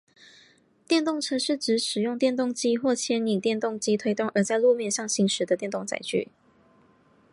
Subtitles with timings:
[0.87, 6.29] 电动车是指使用电动机或牵引电动机推动而在路面上行驶的电动载具。